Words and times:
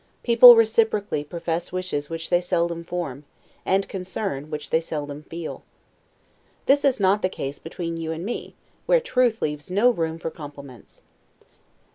People 0.23 0.55
reciprocally 0.55 1.23
profess 1.23 1.71
wishes 1.71 2.09
which 2.09 2.31
they 2.31 2.41
seldom 2.41 2.83
form; 2.83 3.23
and 3.67 3.87
concern, 3.87 4.49
which 4.49 4.71
they 4.71 4.81
seldom 4.81 5.21
feel. 5.21 5.61
This 6.65 6.83
is 6.83 6.99
not 6.99 7.21
the 7.21 7.29
case 7.29 7.59
between 7.59 7.97
you 7.97 8.11
and 8.11 8.25
me, 8.25 8.55
where 8.87 8.99
truth 8.99 9.43
leaves 9.43 9.69
no 9.69 9.91
room 9.91 10.17
for 10.17 10.31
compliments. 10.31 11.03